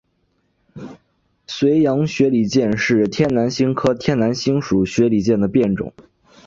[1.45, 5.93] 绥阳雪里见是天南星科天南星属雪里见的变种。